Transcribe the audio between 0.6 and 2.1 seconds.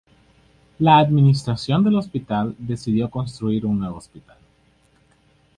La administración del